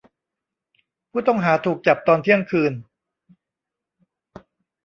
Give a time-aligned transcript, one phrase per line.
[1.09, 2.73] ผู้ต้องหาถูกจับตอนเที่ยงคืน